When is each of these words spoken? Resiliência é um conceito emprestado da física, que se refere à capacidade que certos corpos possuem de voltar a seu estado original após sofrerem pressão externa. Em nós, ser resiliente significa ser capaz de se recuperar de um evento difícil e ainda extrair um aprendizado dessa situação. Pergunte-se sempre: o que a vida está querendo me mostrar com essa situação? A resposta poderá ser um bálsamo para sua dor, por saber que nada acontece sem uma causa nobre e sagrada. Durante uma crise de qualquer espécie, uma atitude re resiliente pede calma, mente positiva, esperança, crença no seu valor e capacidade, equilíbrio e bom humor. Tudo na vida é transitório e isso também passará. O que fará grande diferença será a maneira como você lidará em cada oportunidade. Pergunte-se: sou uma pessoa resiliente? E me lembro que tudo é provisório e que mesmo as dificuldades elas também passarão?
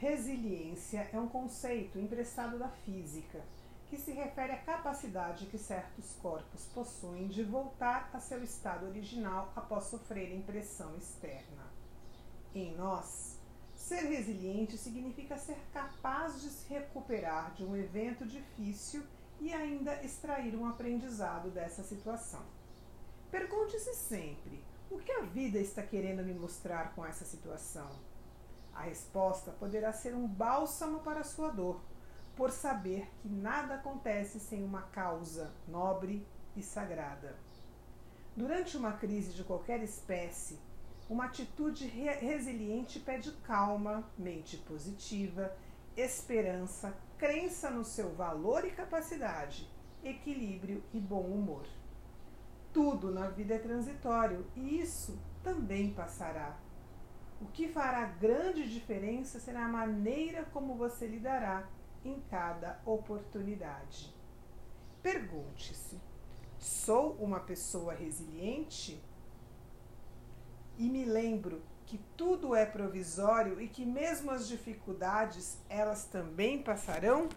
Resiliência 0.00 1.10
é 1.12 1.20
um 1.20 1.28
conceito 1.28 1.98
emprestado 1.98 2.58
da 2.58 2.70
física, 2.70 3.44
que 3.90 3.98
se 3.98 4.12
refere 4.12 4.52
à 4.52 4.56
capacidade 4.56 5.44
que 5.44 5.58
certos 5.58 6.14
corpos 6.22 6.64
possuem 6.72 7.28
de 7.28 7.44
voltar 7.44 8.08
a 8.14 8.18
seu 8.18 8.42
estado 8.42 8.86
original 8.86 9.52
após 9.54 9.84
sofrerem 9.84 10.40
pressão 10.40 10.96
externa. 10.96 11.70
Em 12.54 12.74
nós, 12.76 13.38
ser 13.76 14.06
resiliente 14.06 14.78
significa 14.78 15.36
ser 15.36 15.58
capaz 15.70 16.40
de 16.40 16.48
se 16.48 16.72
recuperar 16.72 17.52
de 17.52 17.62
um 17.62 17.76
evento 17.76 18.24
difícil 18.24 19.02
e 19.38 19.52
ainda 19.52 20.02
extrair 20.02 20.56
um 20.56 20.66
aprendizado 20.66 21.50
dessa 21.50 21.82
situação. 21.82 22.42
Pergunte-se 23.30 23.92
sempre: 23.96 24.64
o 24.90 24.98
que 24.98 25.12
a 25.12 25.24
vida 25.24 25.58
está 25.58 25.82
querendo 25.82 26.24
me 26.24 26.32
mostrar 26.32 26.94
com 26.94 27.04
essa 27.04 27.26
situação? 27.26 27.90
A 28.74 28.82
resposta 28.82 29.50
poderá 29.50 29.92
ser 29.92 30.14
um 30.14 30.26
bálsamo 30.26 31.00
para 31.00 31.24
sua 31.24 31.50
dor, 31.50 31.80
por 32.36 32.50
saber 32.50 33.10
que 33.18 33.28
nada 33.28 33.74
acontece 33.74 34.40
sem 34.40 34.62
uma 34.64 34.82
causa 34.82 35.52
nobre 35.68 36.26
e 36.56 36.62
sagrada. 36.62 37.36
Durante 38.36 38.76
uma 38.76 38.92
crise 38.92 39.32
de 39.32 39.44
qualquer 39.44 39.82
espécie, 39.82 40.58
uma 41.08 41.26
atitude 41.26 41.86
re 41.86 42.08
resiliente 42.14 43.00
pede 43.00 43.32
calma, 43.42 44.08
mente 44.16 44.56
positiva, 44.56 45.54
esperança, 45.96 46.96
crença 47.18 47.68
no 47.70 47.84
seu 47.84 48.14
valor 48.14 48.64
e 48.64 48.70
capacidade, 48.70 49.68
equilíbrio 50.02 50.82
e 50.94 51.00
bom 51.00 51.24
humor. 51.24 51.66
Tudo 52.72 53.10
na 53.10 53.28
vida 53.28 53.54
é 53.54 53.58
transitório 53.58 54.46
e 54.54 54.80
isso 54.80 55.18
também 55.42 55.92
passará. 55.92 56.56
O 57.40 57.46
que 57.46 57.68
fará 57.68 58.04
grande 58.04 58.70
diferença 58.70 59.40
será 59.40 59.64
a 59.64 59.68
maneira 59.68 60.44
como 60.52 60.74
você 60.74 61.06
lidará 61.06 61.66
em 62.04 62.20
cada 62.30 62.80
oportunidade. 62.84 64.14
Pergunte-se: 65.02 65.98
sou 66.58 67.12
uma 67.14 67.40
pessoa 67.40 67.94
resiliente? 67.94 69.02
E 70.76 70.88
me 70.88 71.04
lembro 71.04 71.62
que 71.86 71.98
tudo 72.16 72.54
é 72.54 72.64
provisório 72.64 73.60
e 73.60 73.68
que 73.68 73.84
mesmo 73.84 74.30
as 74.30 74.46
dificuldades 74.46 75.58
elas 75.68 76.04
também 76.04 76.62
passarão? 76.62 77.28